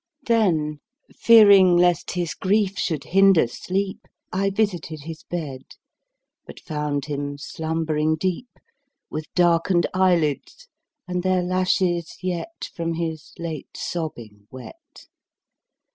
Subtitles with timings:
[0.25, 0.79] Then,
[1.15, 3.99] fearing lest his grief should hinder sleep,
[4.33, 5.61] I visited his bed,
[6.47, 8.49] But found him slumbering deep,
[9.11, 10.67] With darken'd eyelids,
[11.07, 15.05] and their lashes yet 10 From his late sobbing wet.